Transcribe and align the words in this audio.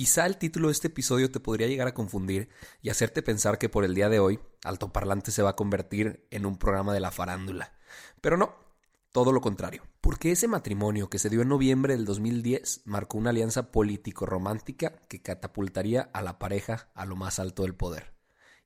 Quizá 0.00 0.24
el 0.24 0.38
título 0.38 0.68
de 0.68 0.72
este 0.72 0.86
episodio 0.86 1.30
te 1.30 1.40
podría 1.40 1.66
llegar 1.66 1.86
a 1.86 1.92
confundir 1.92 2.48
y 2.80 2.88
hacerte 2.88 3.20
pensar 3.20 3.58
que 3.58 3.68
por 3.68 3.84
el 3.84 3.94
día 3.94 4.08
de 4.08 4.18
hoy, 4.18 4.40
Altoparlante 4.64 5.30
se 5.30 5.42
va 5.42 5.50
a 5.50 5.56
convertir 5.56 6.26
en 6.30 6.46
un 6.46 6.56
programa 6.56 6.94
de 6.94 7.00
la 7.00 7.10
farándula. 7.10 7.74
Pero 8.22 8.38
no, 8.38 8.54
todo 9.12 9.30
lo 9.30 9.42
contrario. 9.42 9.82
Porque 10.00 10.32
ese 10.32 10.48
matrimonio 10.48 11.10
que 11.10 11.18
se 11.18 11.28
dio 11.28 11.42
en 11.42 11.50
noviembre 11.50 11.94
del 11.94 12.06
2010 12.06 12.80
marcó 12.86 13.18
una 13.18 13.28
alianza 13.28 13.72
político-romántica 13.72 15.02
que 15.06 15.20
catapultaría 15.20 16.08
a 16.14 16.22
la 16.22 16.38
pareja 16.38 16.88
a 16.94 17.04
lo 17.04 17.14
más 17.14 17.38
alto 17.38 17.64
del 17.64 17.74
poder. 17.74 18.14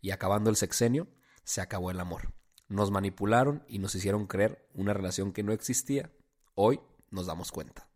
Y 0.00 0.12
acabando 0.12 0.50
el 0.50 0.56
sexenio, 0.56 1.08
se 1.42 1.60
acabó 1.60 1.90
el 1.90 1.98
amor. 1.98 2.32
Nos 2.68 2.92
manipularon 2.92 3.64
y 3.66 3.80
nos 3.80 3.96
hicieron 3.96 4.28
creer 4.28 4.68
una 4.72 4.94
relación 4.94 5.32
que 5.32 5.42
no 5.42 5.52
existía. 5.52 6.12
Hoy 6.54 6.78
nos 7.10 7.26
damos 7.26 7.50
cuenta. 7.50 7.88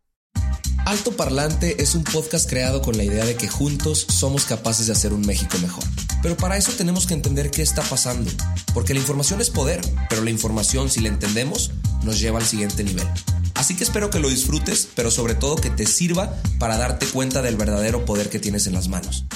Alto 0.89 1.13
Parlante 1.13 1.83
es 1.83 1.95
un 1.95 2.03
podcast 2.03 2.49
creado 2.49 2.81
con 2.81 2.97
la 2.97 3.05
idea 3.05 3.27
de 3.27 3.37
que 3.37 3.47
juntos 3.47 4.07
somos 4.09 4.47
capaces 4.47 4.87
de 4.87 4.93
hacer 4.93 5.13
un 5.13 5.21
México 5.21 5.59
mejor. 5.61 5.85
Pero 6.23 6.35
para 6.35 6.57
eso 6.57 6.73
tenemos 6.73 7.07
que 7.07 7.13
entender 7.13 7.51
qué 7.51 7.61
está 7.61 7.83
pasando, 7.83 8.31
porque 8.73 8.95
la 8.95 9.01
información 9.01 9.43
es 9.43 9.51
poder, 9.51 9.83
pero 10.09 10.25
la 10.25 10.31
información, 10.31 10.89
si 10.89 11.01
la 11.01 11.11
entendemos, 11.11 11.73
nos 12.05 12.19
lleva 12.19 12.39
al 12.39 12.47
siguiente 12.47 12.85
nivel. 12.85 13.07
Así 13.55 13.77
que 13.77 13.85
espero 13.85 14.09
que 14.09 14.19
lo 14.19 14.31
disfrutes, 14.31 14.89
pero 14.97 15.11
sobre 15.11 15.35
todo 15.35 15.57
que 15.57 15.69
te 15.69 15.85
sirva 15.85 16.35
para 16.59 16.79
darte 16.79 17.05
cuenta 17.05 17.43
del 17.43 17.59
verdadero 17.59 18.07
poder 18.07 18.31
que 18.31 18.39
tienes 18.39 18.67
en 18.67 18.73
las 18.73 18.89
manos. 18.89 19.27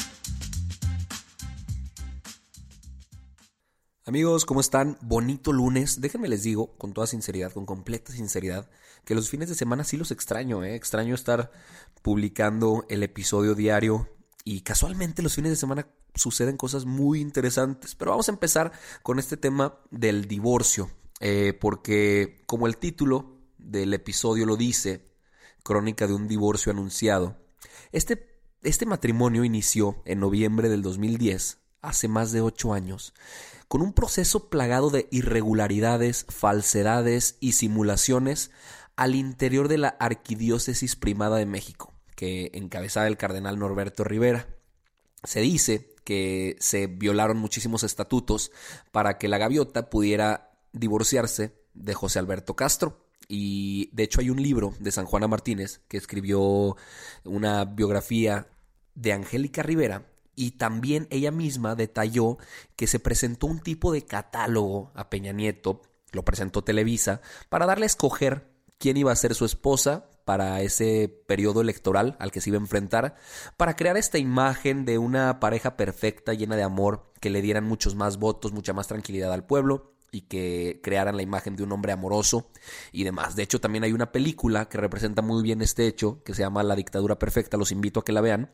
Amigos, 4.06 4.46
¿cómo 4.46 4.62
están? 4.62 4.96
Bonito 5.02 5.52
lunes. 5.52 6.00
Déjenme 6.00 6.28
les 6.28 6.42
digo, 6.42 6.74
con 6.78 6.94
toda 6.94 7.06
sinceridad, 7.06 7.52
con 7.52 7.66
completa 7.66 8.10
sinceridad, 8.10 8.68
que 9.04 9.14
los 9.14 9.28
fines 9.28 9.48
de 9.48 9.54
semana 9.54 9.84
sí 9.84 9.96
los 9.96 10.10
extraño, 10.10 10.64
¿eh? 10.64 10.74
Extraño 10.74 11.14
estar 11.14 11.50
publicando 12.02 12.84
el 12.88 13.02
episodio 13.02 13.54
diario 13.54 14.08
y 14.44 14.62
casualmente 14.62 15.22
los 15.22 15.34
fines 15.34 15.50
de 15.50 15.56
semana 15.56 15.86
suceden 16.14 16.56
cosas 16.56 16.84
muy 16.84 17.20
interesantes. 17.20 17.94
Pero 17.94 18.12
vamos 18.12 18.28
a 18.28 18.32
empezar 18.32 18.72
con 19.02 19.18
este 19.18 19.36
tema 19.36 19.78
del 19.90 20.26
divorcio, 20.26 20.90
eh, 21.20 21.56
porque 21.60 22.42
como 22.46 22.66
el 22.66 22.76
título 22.76 23.38
del 23.58 23.94
episodio 23.94 24.46
lo 24.46 24.56
dice, 24.56 25.12
Crónica 25.62 26.06
de 26.06 26.14
un 26.14 26.26
divorcio 26.26 26.72
anunciado, 26.72 27.36
este, 27.92 28.40
este 28.62 28.86
matrimonio 28.86 29.44
inició 29.44 30.02
en 30.04 30.20
noviembre 30.20 30.68
del 30.68 30.82
2010, 30.82 31.58
hace 31.82 32.08
más 32.08 32.32
de 32.32 32.40
ocho 32.40 32.72
años 32.72 33.14
con 33.72 33.80
un 33.80 33.94
proceso 33.94 34.50
plagado 34.50 34.90
de 34.90 35.08
irregularidades, 35.10 36.26
falsedades 36.28 37.38
y 37.40 37.52
simulaciones 37.52 38.50
al 38.96 39.14
interior 39.14 39.68
de 39.68 39.78
la 39.78 39.88
Arquidiócesis 39.88 40.96
Primada 40.96 41.36
de 41.36 41.46
México, 41.46 41.92
que 42.14 42.50
encabezaba 42.54 43.06
el 43.06 43.16
cardenal 43.16 43.58
Norberto 43.58 44.04
Rivera. 44.04 44.46
Se 45.24 45.40
dice 45.40 45.94
que 46.04 46.56
se 46.60 46.86
violaron 46.86 47.38
muchísimos 47.38 47.82
estatutos 47.82 48.50
para 48.90 49.18
que 49.18 49.28
la 49.28 49.38
gaviota 49.38 49.88
pudiera 49.88 50.52
divorciarse 50.72 51.54
de 51.74 51.94
José 51.94 52.18
Alberto 52.18 52.56
Castro. 52.56 53.06
Y 53.28 53.88
de 53.92 54.02
hecho 54.02 54.20
hay 54.20 54.30
un 54.30 54.42
libro 54.42 54.74
de 54.78 54.92
San 54.92 55.06
Juana 55.06 55.28
Martínez 55.28 55.80
que 55.88 55.96
escribió 55.96 56.76
una 57.24 57.64
biografía 57.64 58.48
de 58.94 59.12
Angélica 59.12 59.62
Rivera 59.62 60.06
y 60.34 60.52
también 60.52 61.06
ella 61.10 61.30
misma 61.30 61.74
detalló 61.74 62.38
que 62.76 62.86
se 62.86 62.98
presentó 62.98 63.46
un 63.46 63.60
tipo 63.60 63.92
de 63.92 64.04
catálogo 64.04 64.90
a 64.94 65.10
Peña 65.10 65.32
Nieto, 65.32 65.82
lo 66.10 66.24
presentó 66.24 66.64
Televisa, 66.64 67.20
para 67.48 67.66
darle 67.66 67.84
a 67.84 67.86
escoger 67.86 68.51
quién 68.82 68.96
iba 68.96 69.12
a 69.12 69.16
ser 69.16 69.36
su 69.36 69.44
esposa 69.44 70.10
para 70.24 70.60
ese 70.60 71.08
periodo 71.28 71.60
electoral 71.60 72.16
al 72.18 72.32
que 72.32 72.40
se 72.40 72.50
iba 72.50 72.58
a 72.58 72.60
enfrentar, 72.60 73.14
para 73.56 73.76
crear 73.76 73.96
esta 73.96 74.18
imagen 74.18 74.84
de 74.84 74.98
una 74.98 75.38
pareja 75.38 75.76
perfecta, 75.76 76.34
llena 76.34 76.56
de 76.56 76.64
amor, 76.64 77.12
que 77.20 77.30
le 77.30 77.42
dieran 77.42 77.62
muchos 77.62 77.94
más 77.94 78.18
votos, 78.18 78.50
mucha 78.50 78.72
más 78.72 78.88
tranquilidad 78.88 79.32
al 79.32 79.46
pueblo 79.46 79.94
y 80.10 80.22
que 80.22 80.80
crearan 80.82 81.16
la 81.16 81.22
imagen 81.22 81.54
de 81.54 81.62
un 81.62 81.70
hombre 81.70 81.92
amoroso 81.92 82.50
y 82.90 83.04
demás. 83.04 83.36
De 83.36 83.44
hecho, 83.44 83.60
también 83.60 83.84
hay 83.84 83.92
una 83.92 84.10
película 84.10 84.68
que 84.68 84.78
representa 84.78 85.22
muy 85.22 85.44
bien 85.44 85.62
este 85.62 85.86
hecho, 85.86 86.20
que 86.24 86.34
se 86.34 86.42
llama 86.42 86.64
La 86.64 86.74
dictadura 86.74 87.20
perfecta, 87.20 87.56
los 87.56 87.70
invito 87.70 88.00
a 88.00 88.04
que 88.04 88.10
la 88.10 88.20
vean, 88.20 88.50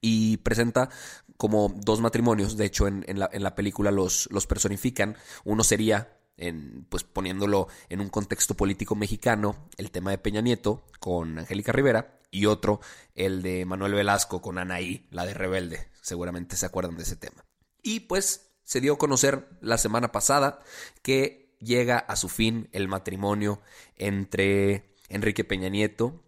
y 0.00 0.38
presenta 0.38 0.88
como 1.36 1.72
dos 1.76 2.00
matrimonios, 2.00 2.56
de 2.56 2.64
hecho 2.64 2.88
en, 2.88 3.04
la, 3.06 3.30
en 3.32 3.44
la, 3.44 3.54
película 3.54 3.92
los, 3.92 4.28
los 4.32 4.48
personifican, 4.48 5.16
uno 5.44 5.62
sería 5.62 6.19
en, 6.40 6.86
pues 6.88 7.04
poniéndolo 7.04 7.68
en 7.88 8.00
un 8.00 8.08
contexto 8.08 8.56
político 8.56 8.94
mexicano, 8.94 9.68
el 9.76 9.90
tema 9.90 10.10
de 10.10 10.18
Peña 10.18 10.40
Nieto 10.40 10.84
con 10.98 11.38
Angélica 11.38 11.72
Rivera, 11.72 12.20
y 12.30 12.46
otro, 12.46 12.80
el 13.14 13.42
de 13.42 13.64
Manuel 13.64 13.94
Velasco 13.94 14.40
con 14.40 14.58
Anaí, 14.58 15.06
la 15.10 15.26
de 15.26 15.34
Rebelde. 15.34 15.88
Seguramente 16.00 16.56
se 16.56 16.66
acuerdan 16.66 16.96
de 16.96 17.02
ese 17.02 17.16
tema. 17.16 17.44
Y 17.82 18.00
pues 18.00 18.52
se 18.62 18.80
dio 18.80 18.94
a 18.94 18.98
conocer 18.98 19.48
la 19.60 19.78
semana 19.78 20.12
pasada 20.12 20.60
que 21.02 21.56
llega 21.60 21.98
a 21.98 22.16
su 22.16 22.28
fin 22.28 22.68
el 22.72 22.88
matrimonio 22.88 23.60
entre 23.96 24.94
Enrique 25.08 25.44
Peña 25.44 25.68
Nieto 25.68 26.22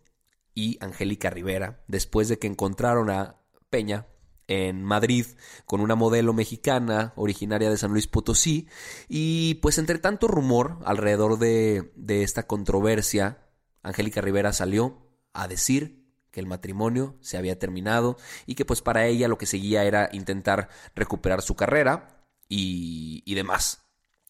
y 0.55 0.77
Angélica 0.81 1.31
Rivera, 1.31 1.83
después 1.87 2.29
de 2.29 2.39
que 2.39 2.49
encontraron 2.49 3.11
a 3.11 3.37
Peña 3.71 4.07
en 4.53 4.83
Madrid 4.85 5.27
con 5.65 5.81
una 5.81 5.95
modelo 5.95 6.33
mexicana 6.33 7.13
originaria 7.17 7.71
de 7.71 7.77
San 7.77 7.93
Luis 7.93 8.07
Potosí 8.07 8.69
y 9.09 9.55
pues 9.57 9.79
entre 9.79 9.99
tanto 9.99 10.29
rumor 10.29 10.79
alrededor 10.85 11.39
de, 11.39 11.93
de 11.97 12.23
esta 12.23 12.47
controversia, 12.47 13.47
Angélica 13.83 14.21
Rivera 14.21 14.53
salió 14.53 15.09
a 15.33 15.49
decir 15.49 16.03
que 16.31 16.41
el 16.41 16.47
matrimonio 16.47 17.17
se 17.21 17.37
había 17.37 17.59
terminado 17.59 18.17
y 18.47 18.55
que 18.55 18.65
pues 18.65 18.83
para 18.83 19.07
ella 19.07 19.29
lo 19.29 19.39
que 19.39 19.47
seguía 19.47 19.85
era 19.85 20.09
intentar 20.13 20.69
recuperar 20.95 21.43
su 21.43 21.55
carrera 21.55 22.25
y, 22.49 23.23
y 23.25 23.35
demás. 23.35 23.83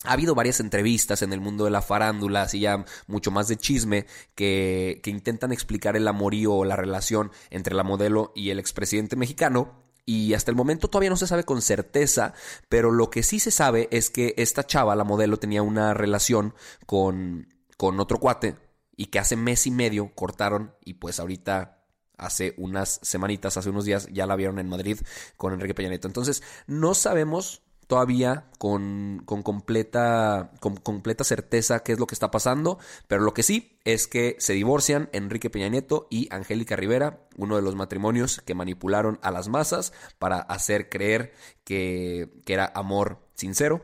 Ha 0.05 0.15
habido 0.15 0.35
varias 0.35 0.59
entrevistas 0.59 1.23
en 1.23 1.33
el 1.33 1.41
mundo 1.41 1.65
de 1.65 1.71
la 1.71 1.81
farándula, 1.81 2.43
así 2.43 2.61
ya 2.61 2.85
mucho 3.07 3.31
más 3.31 3.47
de 3.47 3.57
chisme, 3.57 4.07
que, 4.35 5.01
que 5.03 5.11
intentan 5.11 5.53
explicar 5.53 5.97
el 5.97 6.09
amorío 6.09 6.55
o 6.55 6.65
la 6.65 6.75
relación 6.75 7.31
entre 7.51 7.75
la 7.75 7.85
modelo 7.85 8.33
y 8.35 8.51
el 8.51 8.59
expresidente 8.59 9.15
mexicano. 9.15 9.82
Y 10.05 10.35
hasta 10.35 10.51
el 10.51 10.57
momento 10.57 10.89
todavía 10.89 11.11
no 11.11 11.17
se 11.17 11.27
sabe 11.27 11.45
con 11.45 11.63
certeza, 11.63 12.35
pero 12.69 12.91
lo 12.91 13.11
que 13.11 13.23
sí 13.23 13.39
se 13.39 13.51
sabe 13.51 13.89
es 13.93 14.11
que 14.11 14.35
esta 14.37 14.67
chava, 14.67 14.97
la 14.97 15.05
modelo, 15.05 15.39
tenía 15.39 15.63
una 15.63 15.95
relación 15.95 16.55
con, 16.87 17.49
con 17.77 18.01
otro 18.01 18.19
cuate 18.19 18.57
y 18.97 19.07
que 19.07 19.19
hace 19.19 19.37
mes 19.37 19.67
y 19.67 19.71
medio 19.71 20.13
cortaron 20.15 20.75
y 20.85 20.95
pues 20.95 21.21
ahorita 21.21 21.83
hace 22.17 22.55
unas 22.57 23.01
semanitas, 23.03 23.57
hace 23.57 23.71
unos 23.71 23.85
días 23.85 24.09
ya 24.13 24.27
la 24.27 24.37
vieron 24.37 24.59
en 24.59 24.69
Madrid 24.69 24.99
con 25.37 25.53
Enrique 25.53 25.75
Peña 25.75 25.89
Nieto. 25.89 26.09
Entonces 26.09 26.43
no 26.67 26.95
sabemos 26.95 27.63
todavía 27.93 28.47
con, 28.57 29.23
completa, 29.27 30.51
con 30.61 30.77
completa 30.77 31.25
certeza 31.25 31.81
qué 31.81 31.93
es 31.93 31.99
lo 31.99 32.07
que 32.07 32.15
está 32.15 32.31
pasando, 32.31 32.79
pero 33.07 33.21
lo 33.21 33.35
que 33.35 33.43
sí 33.43 33.79
es 33.85 34.07
que 34.07 34.35
se 34.39 34.55
divorcian 34.55 35.11
Enrique 35.13 35.51
Peña 35.51 35.69
Nieto 35.69 36.07
y 36.09 36.27
Angélica 36.35 36.75
Rivera, 36.75 37.29
uno 37.37 37.57
de 37.57 37.61
los 37.61 37.75
matrimonios 37.75 38.41
que 38.47 38.55
manipularon 38.55 39.19
a 39.21 39.31
las 39.31 39.49
masas 39.49 39.93
para 40.19 40.39
hacer 40.39 40.89
creer 40.89 41.35
que, 41.65 42.33
que 42.47 42.55
era 42.55 42.73
amor 42.75 43.29
sincero 43.35 43.83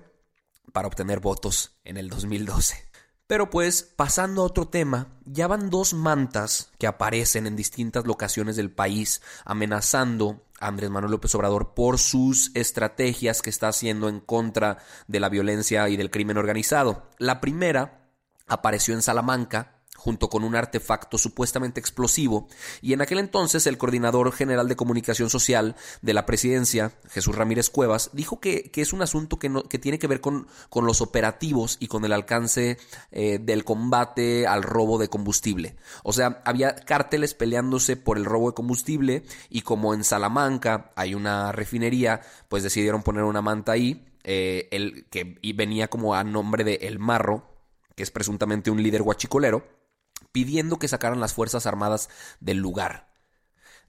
para 0.73 0.89
obtener 0.89 1.21
votos 1.21 1.79
en 1.85 1.99
el 1.99 2.09
2012. 2.09 2.88
Pero 3.29 3.51
pues, 3.51 3.83
pasando 3.83 4.41
a 4.41 4.47
otro 4.47 4.69
tema, 4.69 5.09
ya 5.27 5.47
van 5.47 5.69
dos 5.69 5.93
mantas 5.93 6.73
que 6.79 6.87
aparecen 6.87 7.47
en 7.47 7.57
distintas 7.57 8.07
locaciones 8.07 8.57
del 8.57 8.71
país 8.71 9.21
amenazando 9.45 10.43
a 10.59 10.69
Andrés 10.69 10.89
Manuel 10.89 11.13
López 11.13 11.35
Obrador 11.35 11.75
por 11.75 11.99
sus 11.99 12.51
estrategias 12.55 13.43
que 13.43 13.51
está 13.51 13.69
haciendo 13.69 14.09
en 14.09 14.21
contra 14.21 14.79
de 15.09 15.21
la 15.21 15.29
violencia 15.29 15.87
y 15.91 15.99
del 15.99 16.11
crimen 16.11 16.39
organizado. 16.39 17.07
La 17.19 17.39
primera 17.39 18.09
apareció 18.47 18.95
en 18.95 19.03
Salamanca, 19.03 19.78
junto 19.99 20.31
con 20.31 20.45
un 20.45 20.55
artefacto 20.55 21.19
supuestamente 21.19 21.81
explosivo, 21.81 22.49
y 22.81 22.93
en 22.93 23.03
aquel 23.03 23.19
entonces 23.19 23.67
el 23.67 23.77
coordinador 23.77 24.33
general 24.33 24.69
de 24.69 24.77
comunicación 24.77 25.29
social 25.29 25.75
de 26.01 26.15
la 26.15 26.25
presidencia, 26.25 26.93
Jesús 27.11 27.35
Ramírez 27.35 27.69
Cuevas, 27.69 28.11
dijo 28.13 28.41
que, 28.41 28.71
es 28.75 28.93
un 28.93 29.03
asunto 29.03 29.41
que, 29.41 29.49
no, 29.49 29.65
que, 29.65 29.79
tiene 29.79 29.99
que 29.99 30.07
ver 30.07 30.21
con, 30.21 30.47
con, 30.71 30.87
los 30.87 31.01
operativos 31.01 31.77
y 31.81 31.89
con 31.89 32.05
el 32.05 32.13
alcance 32.13 32.79
eh, 33.11 33.41
del 33.43 33.65
combate 33.65 34.47
al 34.47 34.63
robo 34.63 34.99
de 34.99 35.09
combustible. 35.09 35.75
O 36.05 36.13
sea, 36.13 36.43
había 36.45 36.77
cárteles 36.77 37.35
peleándose 37.35 37.97
por 37.97 38.19
el 38.19 38.25
robo 38.25 38.51
de 38.51 38.55
combustible 38.55 39.25
y 39.51 39.63
como 39.63 39.95
en 39.95 40.05
Salamanca 40.05 40.93
hay 40.95 41.15
una 41.15 41.51
refinería, 41.51 42.21
pues 42.49 42.63
decidieron 42.63 43.03
poner 43.03 43.25
una 43.25 43.43
manta 43.43 43.73
ahí, 43.73 44.07
eh, 44.25 44.69
el, 44.71 45.07
que 45.11 45.39
venía 45.55 45.89
como 45.89 46.15
a 46.15 46.23
nombre 46.23 46.63
de 46.63 46.75
El 46.83 46.99
Marro, 46.99 47.49
que 47.95 48.03
es 48.03 48.11
presuntamente 48.11 48.71
un 48.71 48.83
líder 48.83 49.03
guachicolero, 49.03 49.67
pidiendo 50.33 50.79
que 50.79 50.89
sacaran 50.89 51.21
las 51.21 51.35
Fuerzas 51.35 51.67
Armadas 51.67 52.09
del 52.41 52.59
lugar. 52.59 53.09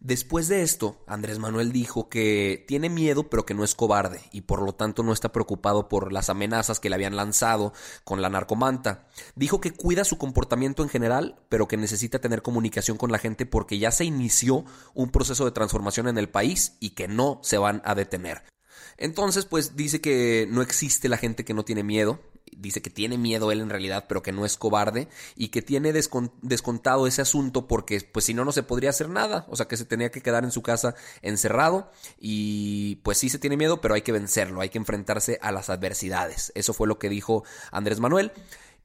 Después 0.01 0.47
de 0.47 0.62
esto, 0.62 1.03
Andrés 1.07 1.39
Manuel 1.39 1.74
dijo 1.74 2.07
que 2.07 2.63
tiene 2.69 2.89
miedo 2.89 3.30
pero 3.30 3.45
que 3.45 3.53
no 3.53 3.65
es 3.65 3.75
cobarde 3.75 4.21
y 4.31 4.41
por 4.41 4.62
lo 4.62 4.74
tanto 4.74 5.03
no 5.03 5.12
está 5.12 5.33
preocupado 5.33 5.89
por 5.89 6.13
las 6.13 6.30
amenazas 6.30 6.80
que 6.80 6.89
le 6.89 6.95
habían 6.95 7.18
lanzado 7.18 7.74
con 8.06 8.21
la 8.21 8.30
narcomanta. 8.30 9.09
Dijo 9.36 9.59
que 9.59 9.71
cuida 9.71 10.06
su 10.06 10.18
comportamiento 10.18 10.83
en 10.83 10.89
general 10.89 11.41
pero 11.50 11.68
que 11.68 11.75
necesita 11.75 12.19
tener 12.19 12.42
comunicación 12.42 12.95
con 12.95 13.12
la 13.12 13.18
gente 13.18 13.45
porque 13.45 13.77
ya 13.77 13.92
se 13.92 14.06
inició 14.06 14.63
un 14.94 15.09
proceso 15.09 15.44
de 15.44 15.51
transformación 15.51 16.07
en 16.07 16.18
el 16.18 16.30
país 16.30 16.77
y 16.80 16.92
que 16.92 17.09
no 17.09 17.42
se 17.44 17.57
van 17.57 17.81
a 17.83 17.94
detener. 17.94 18.44
Entonces, 18.95 19.45
pues 19.45 19.75
dice 19.77 20.01
que 20.01 20.47
no 20.50 20.62
existe 20.62 21.07
la 21.07 21.18
gente 21.18 21.45
que 21.45 21.53
no 21.53 21.63
tiene 21.63 21.83
miedo, 21.83 22.19
dice 22.57 22.81
que 22.81 22.90
tiene 22.90 23.18
miedo 23.18 23.51
él 23.51 23.62
en 23.62 23.69
realidad, 23.69 24.06
pero 24.07 24.22
que 24.22 24.31
no 24.31 24.46
es 24.46 24.57
cobarde 24.57 25.07
y 25.36 25.50
que 25.50 25.62
tiene 25.62 25.94
descontado 25.94 27.07
ese 27.07 27.22
asunto 27.22 27.68
porque 27.68 28.01
pues 28.01 28.25
si 28.25 28.34
no 28.34 28.46
no 28.46 28.51
se 28.51 28.63
podría 28.63 28.90
hacer 28.90 29.10
nada, 29.10 29.46
o 29.50 29.56
sea 29.56 29.68
que 29.68 29.78
se 29.78 29.86
tenía 29.86 30.12
que 30.12 30.22
quedar 30.22 30.44
en 30.44 30.51
su 30.51 30.62
casa 30.62 30.96
encerrado 31.22 31.92
y 32.19 32.98
pues 32.98 33.18
sí 33.18 33.30
se 33.30 33.40
tiene 33.40 33.57
miedo, 33.57 33.81
pero 33.81 33.94
hay 33.94 34.01
que 34.01 34.12
vencerlo, 34.12 34.62
hay 34.62 34.69
que 34.69 34.78
enfrentarse 34.78 35.40
a 35.42 35.51
las 35.51 35.69
adversidades. 35.69 36.51
Eso 36.56 36.74
fue 36.74 36.88
lo 36.88 37.00
que 37.00 37.10
dijo 37.10 37.44
Andrés 37.72 38.00
Manuel 38.00 38.31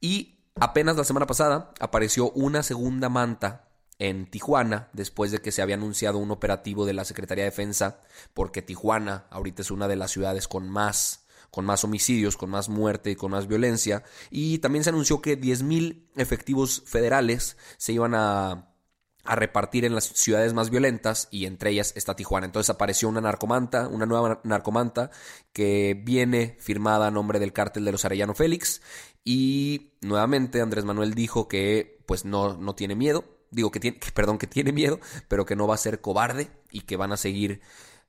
y 0.00 0.38
apenas 0.56 0.96
la 0.96 1.05
semana 1.05 1.26
pasada 1.26 1.72
apareció 1.81 2.31
una 2.31 2.62
segunda 2.62 3.08
manta 3.08 3.69
en 3.99 4.26
Tijuana, 4.26 4.88
después 4.93 5.31
de 5.31 5.40
que 5.40 5.52
se 5.52 5.62
había 5.62 5.76
anunciado 5.76 6.19
un 6.19 6.31
operativo 6.31 6.84
de 6.84 6.94
la 6.94 7.05
Secretaría 7.05 7.44
de 7.44 7.50
Defensa, 7.50 8.00
porque 8.34 8.62
Tijuana 8.62 9.26
ahorita 9.31 9.62
es 9.62 9.70
una 9.70 9.88
de 9.88 9.96
las 9.96 10.10
ciudades 10.10 10.49
con 10.49 10.69
más 10.69 11.23
con 11.54 11.64
más 11.64 11.84
homicidios, 11.84 12.36
con 12.36 12.50
más 12.50 12.68
muerte 12.68 13.12
y 13.12 13.14
con 13.14 13.30
más 13.30 13.46
violencia. 13.46 14.02
Y 14.28 14.58
también 14.58 14.82
se 14.82 14.90
anunció 14.90 15.22
que 15.22 15.40
10.000 15.40 16.08
efectivos 16.16 16.82
federales 16.84 17.56
se 17.76 17.92
iban 17.92 18.16
a, 18.16 18.74
a 19.22 19.36
repartir 19.36 19.84
en 19.84 19.94
las 19.94 20.04
ciudades 20.04 20.52
más 20.52 20.70
violentas 20.70 21.28
y 21.30 21.46
entre 21.46 21.70
ellas 21.70 21.92
está 21.94 22.16
Tijuana. 22.16 22.46
Entonces 22.46 22.70
apareció 22.70 23.08
una 23.08 23.20
narcomanta, 23.20 23.86
una 23.86 24.04
nueva 24.04 24.40
narcomanta 24.42 25.12
que 25.52 25.94
viene 26.04 26.56
firmada 26.58 27.06
a 27.06 27.12
nombre 27.12 27.38
del 27.38 27.52
cártel 27.52 27.84
de 27.84 27.92
los 27.92 28.04
Arellano 28.04 28.34
Félix 28.34 28.82
y 29.22 29.92
nuevamente 30.00 30.60
Andrés 30.60 30.84
Manuel 30.84 31.14
dijo 31.14 31.46
que 31.46 32.02
pues 32.06 32.24
no, 32.24 32.56
no 32.56 32.74
tiene 32.74 32.96
miedo, 32.96 33.24
digo 33.52 33.70
que 33.70 33.78
tiene, 33.78 34.00
perdón, 34.12 34.38
que 34.38 34.48
tiene 34.48 34.72
miedo, 34.72 34.98
pero 35.28 35.46
que 35.46 35.54
no 35.54 35.68
va 35.68 35.76
a 35.76 35.78
ser 35.78 36.00
cobarde 36.00 36.50
y 36.72 36.80
que 36.80 36.96
van 36.96 37.12
a 37.12 37.16
seguir 37.16 37.60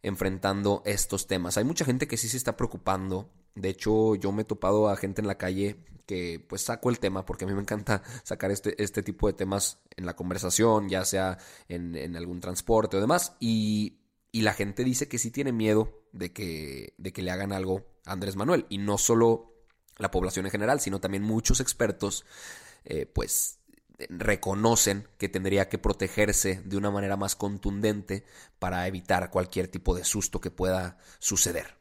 enfrentando 0.03 0.81
estos 0.85 1.27
temas. 1.27 1.57
Hay 1.57 1.63
mucha 1.63 1.85
gente 1.85 2.07
que 2.07 2.17
sí 2.17 2.29
se 2.29 2.37
está 2.37 2.55
preocupando. 2.57 3.29
De 3.55 3.69
hecho, 3.69 4.15
yo 4.15 4.31
me 4.31 4.41
he 4.41 4.45
topado 4.45 4.89
a 4.89 4.97
gente 4.97 5.21
en 5.21 5.27
la 5.27 5.37
calle 5.37 5.77
que 6.05 6.43
pues 6.47 6.61
saco 6.61 6.89
el 6.89 6.99
tema 6.99 7.25
porque 7.25 7.45
a 7.45 7.47
mí 7.47 7.53
me 7.53 7.61
encanta 7.61 8.03
sacar 8.23 8.51
este, 8.51 8.81
este 8.81 9.01
tipo 9.01 9.27
de 9.27 9.33
temas 9.33 9.79
en 9.95 10.05
la 10.05 10.15
conversación, 10.15 10.89
ya 10.89 11.03
sea 11.05 11.37
en, 11.67 12.15
algún 12.15 12.39
transporte 12.39 12.97
o 12.97 13.01
demás. 13.01 13.35
Y, 13.39 13.99
y, 14.31 14.41
la 14.41 14.53
gente 14.53 14.83
dice 14.83 15.07
que 15.07 15.17
sí 15.17 15.31
tiene 15.31 15.51
miedo 15.51 16.03
de 16.11 16.31
que, 16.31 16.93
de 16.97 17.13
que 17.13 17.21
le 17.21 17.31
hagan 17.31 17.51
algo 17.51 17.85
a 18.05 18.11
Andrés 18.11 18.35
Manuel. 18.35 18.65
Y 18.69 18.77
no 18.77 18.97
solo 18.97 19.53
la 19.97 20.11
población 20.11 20.45
en 20.45 20.51
general, 20.51 20.79
sino 20.79 20.99
también 20.99 21.23
muchos 21.23 21.59
expertos, 21.59 22.25
eh, 22.83 23.05
pues 23.05 23.59
reconocen 24.09 25.07
que 25.17 25.29
tendría 25.29 25.69
que 25.69 25.77
protegerse 25.77 26.61
de 26.65 26.77
una 26.77 26.91
manera 26.91 27.17
más 27.17 27.35
contundente 27.35 28.25
para 28.59 28.87
evitar 28.87 29.31
cualquier 29.31 29.67
tipo 29.67 29.95
de 29.95 30.03
susto 30.03 30.41
que 30.41 30.51
pueda 30.51 30.97
suceder. 31.19 31.77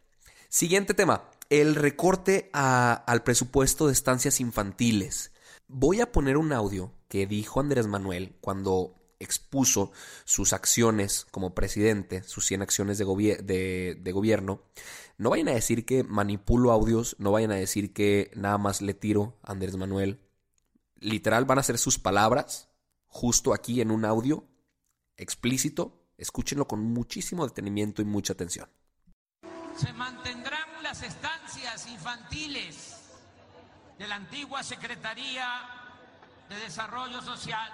Siguiente 0.48 0.94
tema, 0.94 1.28
el 1.50 1.74
recorte 1.74 2.50
al 2.52 3.22
presupuesto 3.24 3.86
de 3.86 3.92
estancias 3.92 4.40
infantiles. 4.40 5.32
Voy 5.66 6.00
a 6.00 6.12
poner 6.12 6.36
un 6.36 6.52
audio 6.52 6.92
que 7.08 7.26
dijo 7.26 7.60
Andrés 7.60 7.86
Manuel 7.86 8.36
cuando 8.40 8.94
expuso 9.18 9.92
sus 10.24 10.52
acciones 10.52 11.26
como 11.30 11.54
presidente, 11.54 12.22
sus 12.22 12.46
100 12.46 12.62
acciones 12.62 12.98
de, 12.98 13.98
de, 14.00 14.12
gobierno. 14.12 14.62
No 15.16 15.30
vayan 15.30 15.48
a 15.48 15.54
decir 15.54 15.84
que 15.84 16.04
manipulo 16.04 16.70
audios, 16.70 17.16
no 17.18 17.32
vayan 17.32 17.52
a 17.52 17.56
decir 17.56 17.92
que 17.92 18.30
nada 18.34 18.58
más 18.58 18.82
le 18.82 18.94
tiro 18.94 19.36
a 19.42 19.52
Andrés 19.52 19.76
Manuel 19.76 20.20
literal 21.04 21.44
van 21.44 21.58
a 21.58 21.62
ser 21.62 21.78
sus 21.78 21.98
palabras, 21.98 22.68
justo 23.06 23.54
aquí 23.54 23.80
en 23.80 23.90
un 23.90 24.04
audio 24.04 24.48
explícito. 25.16 26.00
Escúchenlo 26.16 26.66
con 26.66 26.80
muchísimo 26.80 27.46
detenimiento 27.46 28.02
y 28.02 28.04
mucha 28.04 28.32
atención. 28.32 28.68
Se 29.76 29.92
mantendrán 29.92 30.82
las 30.82 31.02
estancias 31.02 31.88
infantiles 31.88 32.96
de 33.98 34.06
la 34.06 34.16
antigua 34.16 34.62
Secretaría 34.62 35.48
de 36.48 36.56
Desarrollo 36.56 37.20
Social. 37.22 37.72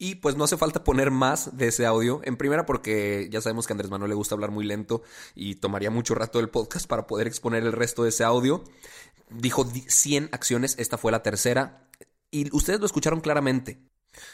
Y 0.00 0.16
pues 0.16 0.36
no 0.36 0.44
hace 0.44 0.56
falta 0.56 0.84
poner 0.84 1.10
más 1.10 1.56
de 1.56 1.68
ese 1.68 1.84
audio. 1.84 2.20
En 2.22 2.36
primera 2.36 2.66
porque 2.66 3.28
ya 3.30 3.40
sabemos 3.40 3.66
que 3.66 3.72
a 3.72 3.74
Andrés 3.74 3.90
Manuel 3.90 4.10
le 4.10 4.14
gusta 4.14 4.34
hablar 4.34 4.50
muy 4.50 4.64
lento 4.64 5.02
y 5.34 5.56
tomaría 5.56 5.90
mucho 5.90 6.14
rato 6.14 6.38
el 6.38 6.50
podcast 6.50 6.86
para 6.86 7.06
poder 7.06 7.26
exponer 7.26 7.64
el 7.64 7.72
resto 7.72 8.04
de 8.04 8.10
ese 8.10 8.22
audio. 8.22 8.62
Dijo 9.30 9.64
100 9.64 10.28
acciones, 10.32 10.76
esta 10.78 10.98
fue 10.98 11.10
la 11.10 11.22
tercera. 11.22 11.87
Y 12.30 12.54
ustedes 12.54 12.80
lo 12.80 12.86
escucharon 12.86 13.20
claramente. 13.20 13.80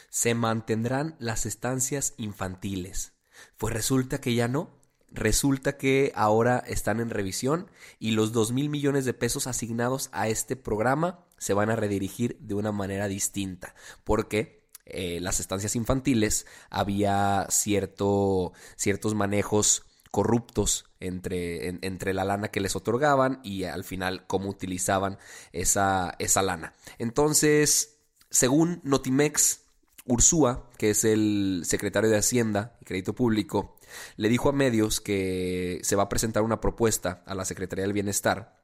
Se 0.09 0.35
mantendrán 0.35 1.17
las 1.19 1.47
estancias 1.47 2.15
infantiles. 2.17 3.13
Pues 3.57 3.75
resulta 3.75 4.21
que 4.21 4.35
ya 4.35 4.49
no. 4.49 4.71
Resulta 5.11 5.77
que 5.77 6.13
ahora 6.17 6.59
están 6.59 6.99
en 6.99 7.11
revisión 7.11 7.71
y 8.01 8.13
los 8.13 8.33
dos 8.33 8.51
mil 8.51 8.69
millones 8.69 9.05
de 9.05 9.15
pesos 9.15 9.47
asignados 9.47 10.09
a 10.13 10.27
este 10.27 10.57
programa 10.57 11.25
se 11.39 11.55
van 11.55 11.71
a 11.71 11.77
redirigir 11.77 12.37
de 12.41 12.55
una 12.55 12.73
manera 12.73 13.07
distinta. 13.07 13.77
Porque 14.03 14.65
eh, 14.87 15.21
las 15.21 15.39
estancias 15.39 15.77
infantiles 15.77 16.47
había 16.69 17.47
cierto, 17.49 18.53
ciertos 18.77 19.15
manejos 19.15 19.85
corruptos 20.15 20.85
entre, 21.01 21.67
entre 21.67 22.15
la 22.15 22.25
lana 22.25 22.47
que 22.47 22.61
les 22.61 22.77
otorgaban 22.77 23.41
y 23.43 23.65
al 23.65 23.83
final 23.83 24.29
cómo 24.29 24.49
utilizaban 24.49 25.19
esa, 25.51 26.15
esa 26.21 26.41
lana. 26.41 26.73
Entonces, 26.99 27.97
según 28.31 28.81
Notimex, 28.85 29.63
Ursúa, 30.05 30.71
que 30.79 30.91
es 30.91 31.03
el 31.03 31.63
secretario 31.65 32.11
de 32.11 32.19
Hacienda 32.19 32.77
y 32.81 32.85
Crédito 32.85 33.13
Público, 33.17 33.77
le 34.15 34.29
dijo 34.29 34.49
a 34.49 34.53
medios 34.53 35.01
que 35.01 35.81
se 35.83 35.97
va 35.97 36.05
a 36.05 36.09
presentar 36.09 36.45
una 36.45 36.61
propuesta 36.61 37.25
a 37.27 37.35
la 37.35 37.45
Secretaría 37.45 37.83
del 37.83 37.93
Bienestar 37.93 38.63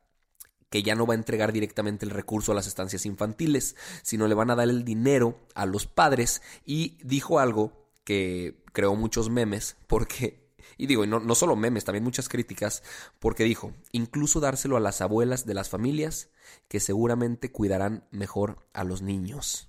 que 0.69 0.85
ya 0.85 0.95
no 0.95 1.05
va 1.05 1.15
a 1.15 1.17
entregar 1.17 1.53
directamente 1.53 2.07
el 2.07 2.13
recurso 2.13 2.53
a 2.53 2.55
las 2.55 2.69
estancias 2.69 3.07
infantiles, 3.07 3.75
sino 4.03 4.29
le 4.29 4.37
van 4.37 4.53
a 4.53 4.55
dar 4.55 4.69
el 4.69 4.85
dinero 4.85 5.41
a 5.57 5.67
los 5.67 5.89
padres 5.89 6.43
y 6.65 6.97
dijo 7.03 7.41
algo 7.41 7.73
que 8.05 8.63
creó 8.73 8.95
muchos 8.95 9.31
memes 9.31 9.77
porque 9.89 10.50
y 10.81 10.87
digo, 10.87 11.05
no, 11.05 11.21
no 11.21 11.35
solo 11.35 11.57
memes, 11.57 11.85
también 11.85 12.05
muchas 12.05 12.31
críticas, 12.31 12.83
porque 13.19 13.45
dijo, 13.45 13.75
incluso 13.93 14.41
dárselo 14.41 14.79
a 14.79 14.81
las 14.81 15.03
abuelas 15.03 15.45
de 15.45 15.53
las 15.53 15.69
familias, 15.69 16.31
que 16.69 16.81
seguramente 16.81 17.53
cuidarán 17.53 18.09
mejor 18.11 18.67
a 18.73 18.83
los 18.85 19.03
niños. 19.03 19.69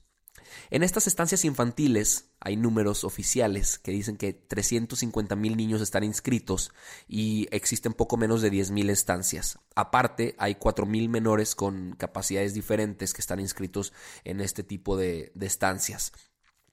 En 0.70 0.84
estas 0.84 1.08
estancias 1.08 1.44
infantiles 1.46 2.30
hay 2.40 2.56
números 2.56 3.04
oficiales 3.04 3.78
que 3.78 3.92
dicen 3.92 4.16
que 4.16 4.34
350 4.34 5.36
mil 5.36 5.58
niños 5.58 5.82
están 5.82 6.04
inscritos 6.04 6.72
y 7.08 7.48
existen 7.52 7.94
poco 7.94 8.18
menos 8.18 8.42
de 8.42 8.50
10 8.50 8.72
mil 8.72 8.90
estancias. 8.90 9.60
Aparte, 9.76 10.36
hay 10.38 10.56
4 10.56 10.86
mil 10.86 11.10
menores 11.10 11.56
con 11.56 11.94
capacidades 11.98 12.54
diferentes 12.54 13.14
que 13.14 13.22
están 13.22 13.40
inscritos 13.40 13.94
en 14.24 14.42
este 14.42 14.64
tipo 14.64 14.98
de 14.98 15.32
estancias. 15.42 16.14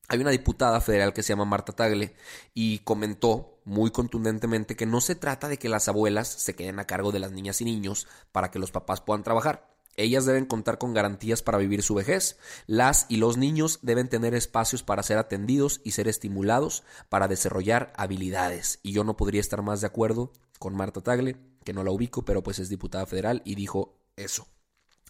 Hay 0.08 0.20
una 0.20 0.30
diputada 0.30 0.80
federal 0.80 1.12
que 1.12 1.22
se 1.22 1.28
llama 1.28 1.44
Marta 1.44 1.72
Tagle 1.72 2.14
y 2.54 2.78
comentó 2.78 3.60
muy 3.64 3.90
contundentemente 3.90 4.74
que 4.74 4.86
no 4.86 5.02
se 5.02 5.14
trata 5.14 5.48
de 5.48 5.58
que 5.58 5.68
las 5.68 5.86
abuelas 5.88 6.28
se 6.28 6.54
queden 6.54 6.78
a 6.78 6.86
cargo 6.86 7.12
de 7.12 7.18
las 7.18 7.30
niñas 7.30 7.60
y 7.60 7.66
niños 7.66 8.08
para 8.32 8.50
que 8.50 8.58
los 8.58 8.70
papás 8.70 9.02
puedan 9.02 9.22
trabajar. 9.22 9.68
Ellas 9.96 10.24
deben 10.24 10.46
contar 10.46 10.78
con 10.78 10.94
garantías 10.94 11.42
para 11.42 11.58
vivir 11.58 11.82
su 11.82 11.94
vejez. 11.94 12.38
Las 12.66 13.04
y 13.10 13.16
los 13.16 13.36
niños 13.36 13.80
deben 13.82 14.08
tener 14.08 14.34
espacios 14.34 14.82
para 14.82 15.02
ser 15.02 15.18
atendidos 15.18 15.82
y 15.84 15.90
ser 15.90 16.08
estimulados 16.08 16.84
para 17.10 17.28
desarrollar 17.28 17.92
habilidades. 17.96 18.78
Y 18.82 18.92
yo 18.92 19.04
no 19.04 19.16
podría 19.16 19.40
estar 19.40 19.60
más 19.60 19.82
de 19.82 19.88
acuerdo 19.88 20.32
con 20.58 20.74
Marta 20.74 21.02
Tagle, 21.02 21.36
que 21.64 21.74
no 21.74 21.84
la 21.84 21.90
ubico, 21.90 22.24
pero 22.24 22.42
pues 22.42 22.60
es 22.60 22.70
diputada 22.70 23.04
federal 23.04 23.42
y 23.44 23.56
dijo 23.56 23.98
eso. 24.16 24.46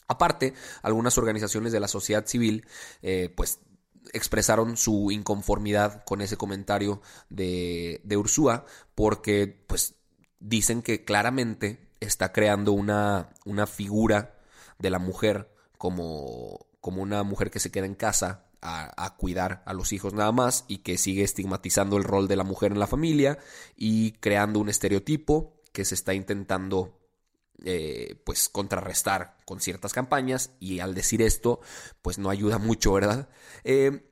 Aparte, 0.09 0.55
algunas 0.83 1.19
organizaciones 1.19 1.71
de 1.71 1.81
la 1.81 1.89
sociedad 1.89 2.27
civil, 2.27 2.67
eh, 3.03 3.33
pues 3.37 3.61
expresaron 4.13 4.77
su 4.77 5.11
inconformidad 5.11 6.05
con 6.05 6.21
ese 6.21 6.37
comentario 6.37 7.01
de, 7.29 8.01
de 8.05 8.17
Ursúa 8.17 8.65
porque 8.95 9.65
pues 9.67 9.95
dicen 10.41 10.83
que 10.83 11.05
claramente 11.05 11.89
está 12.01 12.33
creando 12.33 12.73
una, 12.73 13.31
una 13.45 13.67
figura 13.67 14.39
de 14.79 14.91
la 14.91 14.99
mujer 14.99 15.51
como, 15.77 16.67
como 16.81 17.03
una 17.03 17.23
mujer 17.23 17.51
que 17.51 17.61
se 17.61 17.71
queda 17.71 17.87
en 17.87 17.95
casa 17.95 18.45
a, 18.61 19.05
a, 19.05 19.17
cuidar 19.17 19.63
a 19.67 19.73
los 19.73 19.93
hijos 19.93 20.15
nada 20.15 20.33
más 20.33 20.65
y 20.69 20.79
que 20.79 20.99
sigue 20.99 21.23
estigmatizando 21.23 21.97
el 21.97 22.05
rol 22.05 22.29
de 22.29 22.37
la 22.37 22.45
mujer 22.45 22.73
en 22.73 22.81
la 22.81 22.87
familia 22.87 23.39
y 23.77 24.13
creando 24.13 24.59
un 24.59 24.69
estereotipo 24.69 25.55
que 25.73 25.85
se 25.85 25.95
está 25.95 26.15
intentando 26.15 26.98
eh, 27.65 28.21
pues 28.25 28.49
contrarrestar 28.49 29.37
con 29.45 29.61
ciertas 29.61 29.93
campañas 29.93 30.51
y 30.61 30.81
al 30.81 30.95
decir 30.95 31.23
esto 31.23 31.61
pues 32.03 32.19
no 32.19 32.31
ayuda 32.31 32.59
mucho, 32.59 32.93
¿verdad? 32.93 33.29
Eh, 33.65 34.05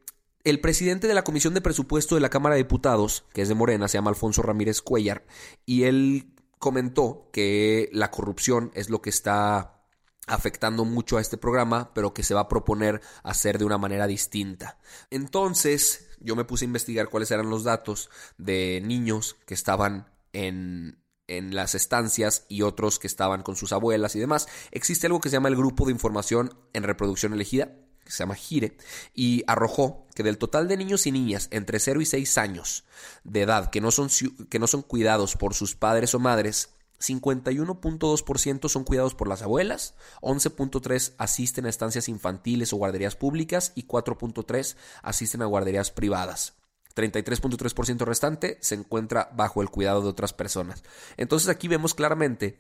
el 0.45 0.61
presidente 0.61 1.09
de 1.09 1.15
la 1.15 1.25
Comisión 1.25 1.55
de 1.55 1.61
Presupuesto 1.61 2.15
de 2.15 2.21
la 2.21 2.31
Cámara 2.31 2.55
de 2.55 2.63
Diputados, 2.63 3.25
que 3.33 3.43
es 3.43 3.49
de 3.49 3.55
Morena, 3.55 3.89
se 3.89 3.99
llama 3.99 4.11
Alfonso 4.11 4.43
Ramírez 4.43 4.81
Cuellar, 4.81 5.27
y 5.65 5.85
él 5.85 6.35
comentó 6.59 7.31
que 7.33 7.91
la 7.93 8.11
corrupción 8.13 8.71
es 8.75 8.89
lo 8.89 9.03
que 9.03 9.11
está 9.11 9.83
afectando 10.29 10.85
mucho 10.85 11.19
a 11.19 11.21
este 11.21 11.37
programa, 11.37 11.93
pero 11.95 12.15
que 12.15 12.23
se 12.23 12.35
va 12.35 12.43
a 12.43 12.49
proponer 12.49 13.01
hacer 13.23 13.59
de 13.59 13.65
una 13.65 13.79
manera 13.79 14.07
distinta. 14.07 14.79
Entonces, 15.11 16.09
yo 16.21 16.37
me 16.37 16.45
puse 16.45 16.65
a 16.65 16.67
investigar 16.67 17.09
cuáles 17.09 17.31
eran 17.31 17.51
los 17.51 17.65
datos 17.65 18.11
de 18.39 18.83
niños 18.85 19.37
que 19.47 19.55
estaban 19.55 20.09
en, 20.33 20.99
en 21.29 21.55
las 21.55 21.75
estancias 21.75 22.45
y 22.49 22.63
otros 22.63 22.99
que 22.99 23.07
estaban 23.07 23.43
con 23.43 23.57
sus 23.57 23.73
abuelas 23.73 24.17
y 24.17 24.21
demás. 24.21 24.49
Existe 24.71 25.07
algo 25.07 25.21
que 25.21 25.29
se 25.29 25.37
llama 25.37 25.49
el 25.49 25.57
Grupo 25.57 25.87
de 25.87 25.93
Información 25.93 26.55
en 26.73 26.83
Reproducción 26.83 27.33
Elegida, 27.33 27.73
que 28.05 28.13
se 28.13 28.19
llama 28.19 28.37
GIRE, 28.37 28.77
y 29.15 29.43
arrojó 29.47 30.07
que 30.15 30.23
del 30.23 30.39
total 30.39 30.69
de 30.69 30.77
niños 30.77 31.07
y 31.07 31.13
niñas 31.13 31.49
entre 31.51 31.81
0 31.81 32.01
y 32.01 32.07
6 32.07 32.39
años 32.39 32.85
de 33.25 33.43
edad 33.43 33.71
que 33.71 33.81
no 33.81 33.91
son, 33.91 34.09
que 34.49 34.59
no 34.59 34.67
son 34.67 34.83
cuidados 34.83 35.37
por 35.37 35.55
sus 35.55 35.75
padres 35.75 36.15
o 36.15 36.19
madres, 36.19 36.71
51.2% 37.01 38.69
son 38.69 38.85
cuidados 38.85 39.15
por 39.15 39.29
las 39.29 39.43
abuelas, 39.43 39.95
11.3 40.23 41.15
asisten 41.19 41.67
a 41.67 41.69
estancias 41.69 42.09
infantiles 42.09 42.73
o 42.73 42.77
guarderías 42.77 43.17
públicas 43.17 43.73
y 43.75 43.87
4.3 43.87 44.77
asisten 45.03 45.43
a 45.43 45.47
guarderías 45.47 45.91
privadas. 45.91 46.55
33.3% 46.97 48.05
restante 48.05 48.59
se 48.61 48.75
encuentra 48.75 49.31
bajo 49.35 49.63
el 49.63 49.71
cuidado 49.71 50.03
de 50.03 50.09
otras 50.09 50.33
personas. 50.33 50.83
Entonces 51.17 51.49
aquí 51.49 51.69
vemos 51.69 51.95
claramente 51.95 52.59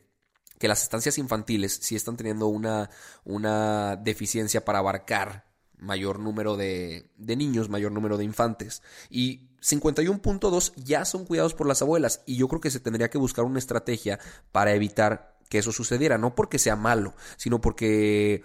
que 0.59 0.69
las 0.69 0.83
estancias 0.83 1.19
infantiles 1.19 1.79
sí 1.83 1.97
están 1.97 2.17
teniendo 2.17 2.47
una, 2.47 2.91
una 3.25 3.97
deficiencia 3.97 4.65
para 4.65 4.79
abarcar 4.79 5.47
mayor 5.79 6.19
número 6.21 6.57
de, 6.57 7.11
de 7.17 7.37
niños, 7.37 7.69
mayor 7.69 7.93
número 7.93 8.17
de 8.17 8.25
infantes. 8.25 8.83
Y 9.11 9.49
51.2 9.63 10.73
ya 10.77 11.05
son 11.05 11.25
cuidados 11.25 11.55
por 11.55 11.67
las 11.67 11.83
abuelas. 11.83 12.23
Y 12.27 12.37
yo 12.37 12.49
creo 12.49 12.61
que 12.61 12.71
se 12.71 12.81
tendría 12.81 13.11
que 13.11 13.19
buscar 13.19 13.45
una 13.45 13.59
estrategia 13.59 14.19
para 14.53 14.75
evitar 14.75 15.39
que 15.49 15.59
eso 15.59 15.73
sucediera. 15.73 16.19
No 16.19 16.35
porque 16.35 16.59
sea 16.59 16.77
malo, 16.77 17.15
sino 17.37 17.61
porque 17.61 18.43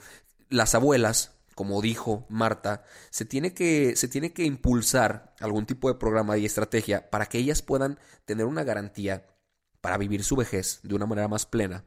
las 0.50 0.75
abuelas 0.75 1.31
como 1.55 1.81
dijo 1.81 2.25
Marta, 2.29 2.84
se 3.10 3.25
tiene 3.25 3.53
que, 3.53 3.96
se 3.96 4.08
tiene 4.08 4.34
que 4.34 4.46
impulsar 4.46 5.36
algún 5.39 5.65
tipo 5.65 5.88
de 5.88 5.96
programa 5.96 6.38
y 6.38 6.46
estrategia 6.46 7.10
para 7.10 7.25
que 7.25 7.38
ellas 7.38 7.62
puedan 7.62 8.00
tener 8.25 8.46
una 8.46 8.63
garantía 8.63 9.25
para 9.81 9.98
vivir 9.98 10.24
su 10.24 10.36
vejez 10.36 10.79
de 10.84 10.96
una 10.96 11.05
manera 11.05 11.27
más 11.27 11.46
plena. 11.46 11.86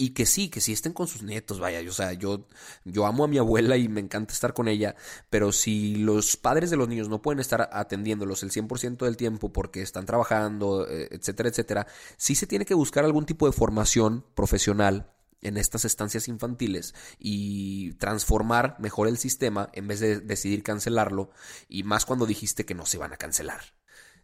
Y 0.00 0.10
que 0.10 0.26
sí, 0.26 0.48
que 0.48 0.60
sí 0.60 0.72
estén 0.72 0.92
con 0.92 1.08
sus 1.08 1.24
nietos, 1.24 1.58
vaya, 1.58 1.80
o 1.88 1.92
sea, 1.92 2.12
yo, 2.12 2.46
yo 2.84 3.04
amo 3.04 3.24
a 3.24 3.28
mi 3.28 3.36
abuela 3.36 3.76
y 3.76 3.88
me 3.88 4.00
encanta 4.00 4.32
estar 4.32 4.54
con 4.54 4.68
ella, 4.68 4.94
pero 5.28 5.50
si 5.50 5.96
los 5.96 6.36
padres 6.36 6.70
de 6.70 6.76
los 6.76 6.88
niños 6.88 7.08
no 7.08 7.20
pueden 7.20 7.40
estar 7.40 7.68
atendiéndolos 7.72 8.44
el 8.44 8.52
100% 8.52 8.98
del 9.04 9.16
tiempo 9.16 9.52
porque 9.52 9.82
están 9.82 10.06
trabajando, 10.06 10.86
eh, 10.88 11.08
etcétera, 11.10 11.48
etcétera, 11.48 11.86
sí 12.16 12.36
se 12.36 12.46
tiene 12.46 12.64
que 12.64 12.74
buscar 12.74 13.04
algún 13.04 13.26
tipo 13.26 13.46
de 13.46 13.52
formación 13.52 14.24
profesional 14.36 15.12
en 15.40 15.56
estas 15.56 15.84
estancias 15.84 16.28
infantiles 16.28 16.94
y 17.18 17.92
transformar 17.94 18.76
mejor 18.78 19.08
el 19.08 19.18
sistema 19.18 19.70
en 19.72 19.88
vez 19.88 20.00
de 20.00 20.20
decidir 20.20 20.62
cancelarlo 20.62 21.30
y 21.68 21.82
más 21.84 22.04
cuando 22.04 22.26
dijiste 22.26 22.64
que 22.64 22.74
no 22.74 22.86
se 22.86 22.98
van 22.98 23.12
a 23.12 23.16
cancelar. 23.16 23.60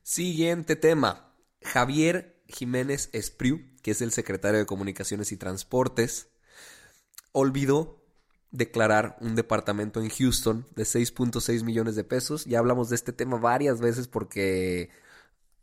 Siguiente 0.02 0.76
tema. 0.76 1.32
Javier 1.62 2.42
Jiménez 2.48 3.08
Espriu, 3.12 3.62
que 3.82 3.92
es 3.92 4.02
el 4.02 4.12
secretario 4.12 4.58
de 4.58 4.66
Comunicaciones 4.66 5.32
y 5.32 5.36
Transportes, 5.36 6.28
olvidó 7.32 8.04
declarar 8.50 9.16
un 9.20 9.34
departamento 9.34 10.00
en 10.00 10.10
Houston 10.10 10.68
de 10.76 10.84
6.6 10.84 11.64
millones 11.64 11.96
de 11.96 12.04
pesos. 12.04 12.44
Ya 12.44 12.58
hablamos 12.58 12.90
de 12.90 12.96
este 12.96 13.12
tema 13.12 13.38
varias 13.38 13.80
veces 13.80 14.06
porque 14.06 14.90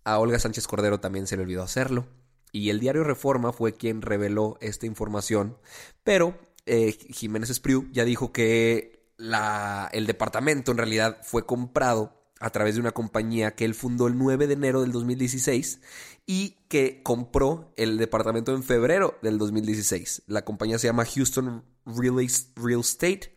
a 0.04 0.18
Olga 0.18 0.40
Sánchez 0.40 0.68
Cordero 0.68 1.00
también 1.00 1.28
se 1.28 1.38
le 1.38 1.44
olvidó 1.44 1.62
hacerlo 1.64 2.08
y 2.52 2.70
el 2.70 2.80
diario 2.80 3.04
Reforma 3.04 3.54
fue 3.54 3.74
quien 3.74 4.02
reveló 4.02 4.58
esta 4.62 4.86
información, 4.86 5.58
pero 6.04 6.38
eh, 6.66 6.98
Jiménez 7.10 7.50
Espriu 7.50 7.90
ya 7.92 8.06
dijo 8.06 8.32
que 8.32 9.12
la, 9.18 9.90
el 9.94 10.08
departamento 10.08 10.72
en 10.72 10.78
realidad 10.78 11.20
fue 11.24 11.46
comprado 11.46 12.22
a 12.40 12.50
través 12.50 12.76
de 12.76 12.82
una 12.82 12.92
compañía 12.92 13.56
que 13.56 13.66
él 13.66 13.76
fundó 13.76 14.08
el 14.08 14.18
9 14.18 14.48
de 14.48 14.54
enero 14.54 14.82
del 14.82 14.92
2016 14.92 15.80
y 16.26 16.58
que 16.68 17.04
compró 17.04 17.72
el 17.78 17.98
departamento 17.98 18.54
en 18.54 18.64
febrero 18.64 19.18
del 19.22 19.38
2016. 19.38 20.24
La 20.28 20.44
compañía 20.44 20.80
se 20.80 20.88
llama 20.88 21.06
Houston 21.06 21.64
Real 21.86 22.20
Estate 22.20 23.36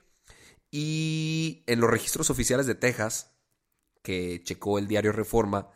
y 0.70 1.62
en 1.66 1.80
los 1.80 1.90
registros 1.90 2.30
oficiales 2.30 2.66
de 2.66 2.74
Texas, 2.74 3.30
que 4.02 4.42
checó 4.42 4.78
el 4.78 4.88
diario 4.88 5.12
Reforma, 5.12 5.70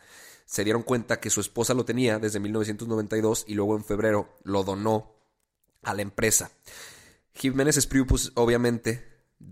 se 0.48 0.64
dieron 0.64 0.82
cuenta 0.82 1.20
que 1.20 1.28
su 1.28 1.42
esposa 1.42 1.74
lo 1.74 1.84
tenía 1.84 2.18
desde 2.18 2.40
1992 2.40 3.44
y 3.46 3.52
luego 3.52 3.76
en 3.76 3.84
febrero 3.84 4.38
lo 4.44 4.64
donó 4.64 5.12
a 5.82 5.92
la 5.92 6.00
empresa. 6.00 6.50
Jiménez 7.34 7.76
Espriu, 7.76 8.06
pues 8.06 8.32
obviamente 8.34 9.04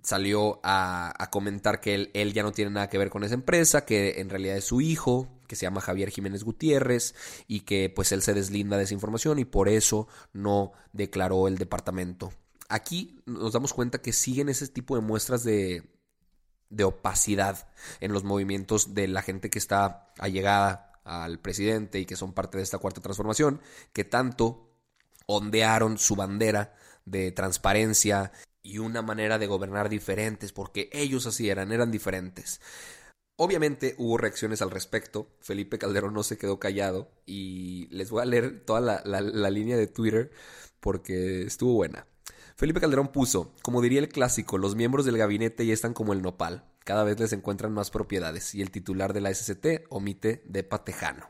salió 0.03 0.59
a, 0.63 1.29
comentar 1.31 1.81
que 1.81 1.95
él, 1.95 2.11
él, 2.15 2.33
ya 2.33 2.43
no 2.43 2.53
tiene 2.53 2.71
nada 2.71 2.89
que 2.89 2.97
ver 2.97 3.11
con 3.11 3.25
esa 3.25 3.35
empresa, 3.35 3.85
que 3.85 4.21
en 4.23 4.31
realidad 4.31 4.57
es 4.57 4.65
su 4.65 4.81
hijo, 4.81 5.29
que 5.47 5.55
se 5.55 5.67
llama 5.67 5.83
Javier 5.83 6.09
Jiménez 6.09 6.45
Gutiérrez, 6.45 7.15
y 7.47 7.61
que 7.61 7.93
pues 7.95 8.11
él 8.13 8.23
se 8.23 8.33
deslinda 8.33 8.79
de 8.79 8.85
esa 8.85 8.95
información 8.95 9.39
y 9.39 9.45
por 9.45 9.69
eso 9.69 10.09
no 10.33 10.73
declaró 10.95 11.47
el 11.47 11.59
departamento. 11.59 12.33
Aquí 12.71 13.21
nos 13.27 13.53
damos 13.53 13.75
cuenta 13.75 14.01
que 14.01 14.15
siguen 14.15 14.49
ese 14.49 14.67
tipo 14.67 14.97
de 14.97 15.03
muestras 15.03 15.45
de, 15.45 15.83
de 16.71 16.85
opacidad 16.85 17.69
en 18.01 18.13
los 18.13 18.25
movimientos 18.25 18.95
de 18.95 19.09
la 19.09 19.21
gente 19.21 19.51
que 19.51 19.59
está 19.59 20.13
allegada 20.19 20.86
al 21.07 21.39
presidente 21.39 22.01
y 22.01 22.05
que 22.05 22.17
son 22.17 22.33
parte 22.33 22.59
de 22.59 22.65
esta 22.65 22.79
cuarta 22.79 23.01
transformación, 23.01 23.61
que 23.93 24.05
tanto 24.05 24.69
ondearon 25.27 25.99
su 25.99 26.17
bandera 26.17 26.75
de 27.05 27.31
transparencia 27.33 28.33
y 28.63 28.79
una 28.79 29.01
manera 29.01 29.39
de 29.39 29.47
gobernar 29.47 29.89
diferentes, 29.89 30.53
porque 30.53 30.91
ellos 30.93 31.27
así 31.27 31.49
eran, 31.49 31.73
eran 31.73 31.91
diferentes. 31.91 32.61
Obviamente 33.37 33.95
hubo 33.99 34.19
reacciones 34.19 34.63
al 34.63 34.71
respecto, 34.71 35.29
Felipe 35.41 35.79
Calderón 35.79 36.15
no 36.15 36.23
se 36.23 36.39
quedó 36.39 36.59
callado 36.59 37.11
y 37.27 37.87
les 37.91 38.11
voy 38.11 38.23
a 38.23 38.25
leer 38.25 38.65
toda 38.65 38.81
la, 38.81 39.03
la 39.05 39.51
línea 39.51 39.77
de 39.77 39.87
Twitter 39.87 40.33
porque 40.81 41.43
estuvo 41.43 41.75
buena. 41.75 42.07
Felipe 42.57 42.81
Calderón 42.81 43.09
puso, 43.09 43.53
como 43.63 43.83
diría 43.83 44.01
el 44.01 44.09
clásico, 44.09 44.57
los 44.57 44.75
miembros 44.75 45.05
del 45.05 45.19
gabinete 45.19 45.67
ya 45.67 45.75
están 45.75 45.93
como 45.93 46.15
el 46.15 46.23
nopal, 46.23 46.65
cada 46.87 47.03
vez 47.03 47.19
les 47.19 47.33
encuentran 47.33 47.73
más 47.73 47.91
propiedades 47.91 48.55
y 48.55 48.63
el 48.63 48.71
titular 48.71 49.13
de 49.13 49.21
la 49.21 49.35
SCT 49.35 49.87
omite 49.91 50.43
de 50.47 50.63
patejano. 50.63 51.29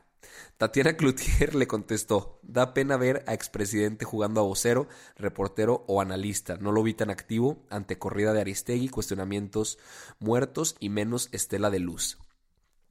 Tatiana 0.57 0.95
Cloutier 0.95 1.55
le 1.55 1.65
contestó, 1.65 2.39
da 2.43 2.75
pena 2.75 2.95
ver 2.95 3.23
a 3.25 3.33
expresidente 3.33 4.05
jugando 4.05 4.39
a 4.39 4.43
vocero, 4.43 4.87
reportero 5.15 5.83
o 5.87 5.99
analista, 5.99 6.57
no 6.57 6.71
lo 6.71 6.83
vi 6.83 6.93
tan 6.93 7.09
activo 7.09 7.65
ante 7.71 7.97
corrida 7.97 8.33
de 8.33 8.41
Aristegui, 8.41 8.89
cuestionamientos 8.89 9.79
muertos 10.19 10.75
y 10.79 10.89
menos 10.89 11.27
estela 11.31 11.71
de 11.71 11.79
luz. 11.79 12.19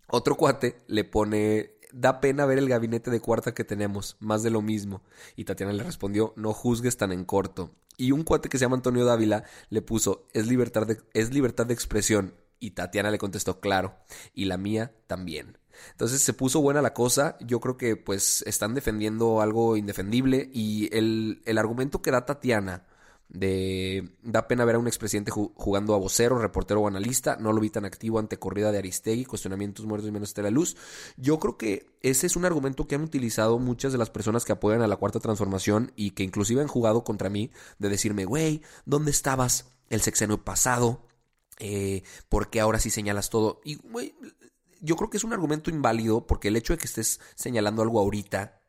Otro 0.09 0.37
cuate 0.37 0.83
le 0.89 1.05
pone 1.05 1.77
da 1.93 2.21
pena 2.21 2.47
ver 2.47 2.59
el 2.59 2.69
gabinete 2.69 3.13
de 3.13 3.21
cuarta 3.21 3.55
que 3.55 3.63
tenemos, 3.63 4.17
más 4.19 4.43
de 4.43 4.51
lo 4.51 4.61
mismo. 4.61 5.03
Y 5.37 5.45
Tatiana 5.45 5.73
le 5.73 5.85
respondió, 5.85 6.33
no 6.35 6.53
juzgues 6.53 6.97
tan 6.97 7.13
en 7.13 7.25
corto. 7.25 7.71
Y 7.97 8.11
un 8.11 8.25
cuate 8.25 8.49
que 8.49 8.59
se 8.59 8.65
llama 8.65 8.77
Antonio 8.77 9.05
Dávila 9.05 9.45
le 9.71 9.83
puso, 9.83 10.27
es 10.33 10.49
libertad 10.49 10.87
de, 10.87 10.99
es 11.15 11.33
libertad 11.33 11.67
de 11.67 11.75
expresión. 11.75 12.35
Y 12.67 12.73
Tatiana 12.73 13.13
le 13.13 13.19
contestó, 13.19 13.61
claro. 13.61 13.95
Y 14.35 14.47
la 14.47 14.57
mía 14.57 14.93
también. 15.07 15.57
Entonces 15.93 16.21
se 16.21 16.33
puso 16.33 16.61
buena 16.61 16.83
la 16.83 16.95
cosa. 16.95 17.37
Yo 17.39 17.61
creo 17.61 17.77
que 17.77 17.95
pues 17.95 18.43
están 18.43 18.75
defendiendo 18.75 19.41
algo 19.41 19.77
indefendible. 19.77 20.51
Y 20.53 20.89
el, 20.93 21.43
el 21.45 21.59
argumento 21.59 22.03
que 22.03 22.11
da 22.11 22.27
Tatiana 22.27 22.85
de 23.29 24.17
da 24.23 24.49
pena 24.49 24.65
ver 24.65 24.75
a 24.75 24.79
un 24.81 24.89
expresidente 24.89 25.31
jugando 25.31 25.95
a 25.95 25.99
vocero, 25.99 26.41
reportero 26.41 26.81
o 26.81 26.89
analista, 26.89 27.37
no 27.37 27.53
lo 27.53 27.61
vi 27.61 27.71
tan 27.71 27.85
activo 27.85 28.19
ante 28.19 28.37
corrida 28.37 28.73
de 28.73 28.79
Aristegui, 28.79 29.25
cuestionamientos 29.25 29.87
muertos 29.87 30.09
y 30.09 30.13
menos 30.13 30.35
de 30.35 30.43
la 30.43 30.51
luz. 30.51 30.77
Yo 31.17 31.39
creo 31.39 31.57
que 31.57 31.87
ese 32.03 32.27
es 32.27 32.35
un 32.35 32.47
argumento 32.47 32.89
que 32.89 32.97
han 32.97 33.03
utilizado 33.03 33.61
muchas 33.61 33.93
de 33.93 33.99
las 33.99 34.11
personas 34.11 34.45
que 34.45 34.53
apoyan 34.53 34.83
a 34.83 34.89
la 34.89 34.97
cuarta 34.97 35.21
transformación 35.21 35.93
y 35.95 36.13
que 36.13 36.25
inclusive 36.25 36.63
han 36.63 36.69
jugado 36.69 37.05
contra 37.05 37.31
mí 37.31 37.53
de 37.79 37.89
decirme, 37.91 38.25
güey, 38.25 38.63
¿dónde 38.87 39.13
estabas 39.13 39.71
el 39.89 40.01
sexenio 40.01 40.45
pasado? 40.45 41.07
Eh, 41.59 42.03
¿Por 42.29 42.51
qué 42.51 42.61
ahora 42.61 42.79
sí 42.79 42.91
señalas 42.91 43.31
todo? 43.31 43.61
Y 43.65 43.79
yo 44.81 44.97
creo 44.97 45.11
que 45.11 45.17
es 45.17 45.25
un 45.25 45.33
argumento 45.33 45.71
inválido 45.71 46.27
porque 46.27 46.49
el 46.49 46.57
hecho 46.57 46.73
de 46.73 46.79
que 46.79 46.87
estés 46.87 47.21
señalando 47.35 47.83
algo 47.83 47.99
ahorita 47.99 48.61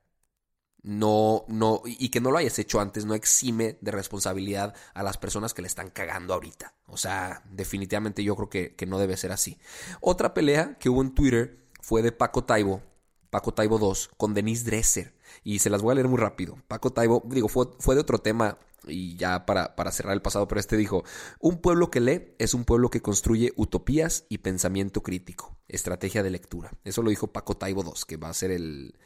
no, 0.83 1.43
no, 1.49 1.81
y 1.85 2.09
que 2.09 2.21
no 2.21 2.31
lo 2.31 2.37
hayas 2.37 2.57
hecho 2.59 2.79
antes 2.79 3.05
no 3.05 3.13
exime 3.13 3.77
de 3.81 3.91
responsabilidad 3.91 4.73
a 4.93 5.03
las 5.03 5.17
personas 5.17 5.53
que 5.53 5.61
le 5.61 5.67
están 5.67 5.89
cagando 5.89 6.33
ahorita. 6.33 6.75
O 6.85 6.95
sea, 6.95 7.43
definitivamente 7.51 8.23
yo 8.23 8.35
creo 8.35 8.49
que, 8.49 8.75
que 8.75 8.85
no 8.85 8.97
debe 8.97 9.17
ser 9.17 9.33
así. 9.33 9.57
Otra 9.99 10.33
pelea 10.33 10.77
que 10.79 10.89
hubo 10.89 11.01
en 11.01 11.13
Twitter 11.13 11.67
fue 11.81 12.01
de 12.01 12.13
Paco 12.13 12.45
Taibo, 12.45 12.81
Paco 13.29 13.53
Taibo 13.53 13.79
2, 13.79 14.11
con 14.15 14.33
Denise 14.33 14.63
Dresser. 14.65 15.16
Y 15.47 15.59
se 15.59 15.69
las 15.69 15.81
voy 15.81 15.93
a 15.93 15.95
leer 15.95 16.09
muy 16.09 16.19
rápido. 16.19 16.57
Paco 16.67 16.91
Taibo, 16.91 17.23
digo, 17.25 17.47
fue, 17.47 17.67
fue 17.79 17.95
de 17.95 18.01
otro 18.01 18.19
tema 18.19 18.57
y 18.85 19.15
ya 19.15 19.45
para, 19.45 19.77
para, 19.77 19.93
cerrar 19.93 20.11
el 20.11 20.21
pasado, 20.21 20.45
pero 20.45 20.59
este 20.59 20.75
dijo, 20.75 21.05
un 21.39 21.61
pueblo 21.61 21.89
que 21.89 22.01
lee 22.01 22.35
es 22.37 22.53
un 22.53 22.65
pueblo 22.65 22.89
que 22.89 23.01
construye 23.01 23.53
utopías 23.55 24.25
y 24.27 24.39
pensamiento 24.39 25.01
crítico, 25.03 25.57
estrategia 25.69 26.21
de 26.21 26.31
lectura. 26.31 26.73
Eso 26.83 27.01
lo 27.01 27.11
dijo 27.11 27.31
Paco 27.31 27.55
Taibo 27.55 27.81
II, 27.81 27.93
que 28.05 28.17
va 28.17 28.27
a 28.27 28.33
ser 28.33 28.51
el, 28.51 28.99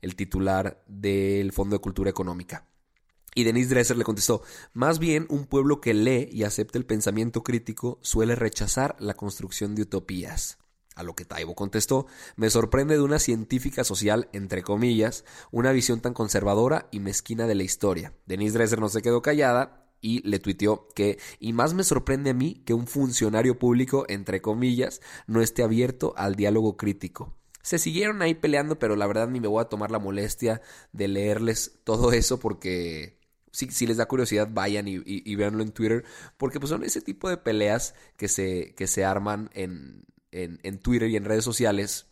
el 0.00 0.16
titular 0.16 0.82
del 0.88 1.52
Fondo 1.52 1.76
de 1.76 1.80
Cultura 1.80 2.10
Económica. 2.10 2.66
Y 3.36 3.44
Denise 3.44 3.70
Dresser 3.70 3.96
le 3.96 4.02
contestó, 4.02 4.42
más 4.72 4.98
bien 4.98 5.26
un 5.28 5.46
pueblo 5.46 5.80
que 5.80 5.94
lee 5.94 6.28
y 6.32 6.42
acepta 6.42 6.76
el 6.76 6.86
pensamiento 6.86 7.44
crítico 7.44 8.00
suele 8.02 8.34
rechazar 8.34 8.96
la 8.98 9.14
construcción 9.14 9.76
de 9.76 9.82
utopías. 9.82 10.58
A 10.94 11.02
lo 11.02 11.14
que 11.14 11.24
Taibo 11.24 11.54
contestó, 11.54 12.06
me 12.36 12.50
sorprende 12.50 12.94
de 12.94 13.02
una 13.02 13.18
científica 13.18 13.82
social, 13.84 14.28
entre 14.32 14.62
comillas, 14.62 15.24
una 15.50 15.72
visión 15.72 16.00
tan 16.00 16.14
conservadora 16.14 16.88
y 16.92 17.00
mezquina 17.00 17.46
de 17.46 17.54
la 17.54 17.64
historia. 17.64 18.12
Denise 18.26 18.54
Dresser 18.54 18.80
no 18.80 18.88
se 18.88 19.02
quedó 19.02 19.20
callada 19.20 19.84
y 20.00 20.20
le 20.28 20.38
tuiteó 20.38 20.88
que, 20.94 21.18
y 21.40 21.52
más 21.54 21.74
me 21.74 21.82
sorprende 21.82 22.30
a 22.30 22.34
mí 22.34 22.62
que 22.66 22.74
un 22.74 22.86
funcionario 22.86 23.58
público, 23.58 24.04
entre 24.08 24.42
comillas, 24.42 25.00
no 25.26 25.40
esté 25.40 25.62
abierto 25.62 26.12
al 26.16 26.36
diálogo 26.36 26.76
crítico. 26.76 27.34
Se 27.62 27.78
siguieron 27.78 28.20
ahí 28.20 28.34
peleando, 28.34 28.78
pero 28.78 28.96
la 28.96 29.06
verdad 29.06 29.28
ni 29.28 29.40
me 29.40 29.48
voy 29.48 29.62
a 29.62 29.68
tomar 29.70 29.90
la 29.90 29.98
molestia 29.98 30.60
de 30.92 31.08
leerles 31.08 31.80
todo 31.84 32.12
eso 32.12 32.38
porque 32.38 33.18
si, 33.50 33.70
si, 33.70 33.86
les 33.86 33.96
da 33.96 34.06
curiosidad, 34.06 34.48
vayan 34.52 34.88
y, 34.88 35.00
y, 35.06 35.34
véanlo 35.36 35.62
en 35.62 35.72
Twitter, 35.72 36.04
porque 36.36 36.60
pues 36.60 36.70
son 36.70 36.84
ese 36.84 37.00
tipo 37.00 37.30
de 37.30 37.38
peleas 37.38 37.94
que 38.16 38.28
se, 38.28 38.74
que 38.74 38.86
se 38.86 39.04
arman 39.04 39.48
en, 40.42 40.78
Twitter 40.78 41.08
y 41.08 41.16
en 41.16 41.24
redes 41.24 41.44
sociales, 41.44 42.06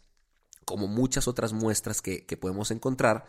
como 0.65 0.87
muchas 0.87 1.29
otras 1.29 1.53
muestras 1.53 2.03
que 2.03 2.37
podemos 2.41 2.71
encontrar, 2.71 3.27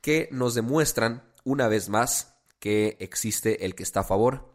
que 0.00 0.28
nos 0.32 0.54
demuestran 0.54 1.22
una 1.44 1.68
vez 1.68 1.88
más 1.88 2.34
que 2.58 2.96
existe 3.00 3.64
el 3.64 3.74
que 3.74 3.82
está 3.82 4.00
a 4.00 4.04
favor 4.04 4.54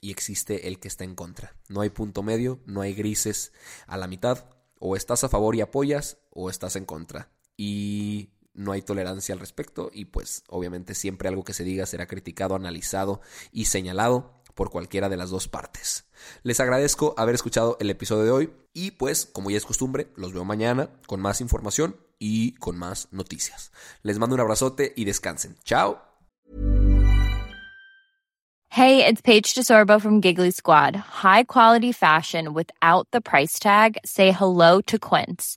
y 0.00 0.10
existe 0.10 0.68
el 0.68 0.78
que 0.78 0.88
está 0.88 1.04
en 1.04 1.14
contra. 1.14 1.56
No 1.68 1.80
hay 1.80 1.90
punto 1.90 2.22
medio, 2.22 2.60
no 2.66 2.80
hay 2.80 2.94
grises 2.94 3.52
a 3.86 3.96
la 3.96 4.06
mitad. 4.06 4.46
O 4.78 4.94
estás 4.94 5.24
a 5.24 5.28
favor 5.28 5.56
y 5.56 5.62
apoyas 5.62 6.18
o 6.30 6.50
estás 6.50 6.76
en 6.76 6.84
contra. 6.84 7.30
Y 7.56 8.30
no 8.52 8.72
hay 8.72 8.82
tolerancia 8.82 9.34
al 9.34 9.40
respecto 9.40 9.90
y 9.92 10.06
pues 10.06 10.44
obviamente 10.48 10.94
siempre 10.94 11.28
algo 11.28 11.44
que 11.44 11.54
se 11.54 11.64
diga 11.64 11.86
será 11.86 12.06
criticado, 12.06 12.54
analizado 12.54 13.20
y 13.52 13.66
señalado 13.66 14.42
por 14.56 14.70
cualquiera 14.70 15.08
de 15.08 15.16
las 15.16 15.30
dos 15.30 15.46
partes. 15.46 16.08
Les 16.42 16.58
agradezco 16.58 17.14
haber 17.16 17.36
escuchado 17.36 17.76
el 17.78 17.90
episodio 17.90 18.24
de 18.24 18.30
hoy 18.32 18.52
y 18.72 18.90
pues 18.92 19.26
como 19.26 19.50
ya 19.50 19.58
es 19.58 19.66
costumbre, 19.66 20.08
los 20.16 20.32
veo 20.32 20.44
mañana 20.44 20.90
con 21.06 21.20
más 21.20 21.40
información 21.40 21.96
y 22.18 22.54
con 22.54 22.76
más 22.76 23.06
noticias. 23.12 23.70
Les 24.02 24.18
mando 24.18 24.34
un 24.34 24.40
abrazote 24.40 24.92
y 24.96 25.04
descansen. 25.04 25.56
Chao. 25.62 26.02
Hey, 28.70 29.06
it's 29.06 29.22
Paige 29.22 29.54
DeSorbo 29.54 30.00
from 30.00 30.20
Giggly 30.20 30.50
Squad. 30.50 30.96
High 30.96 31.44
quality 31.44 31.92
fashion 31.92 32.52
without 32.52 33.08
the 33.10 33.22
price 33.22 33.58
tag. 33.58 33.96
Say 34.04 34.32
hello 34.32 34.82
to 34.82 34.98
Quince. 34.98 35.56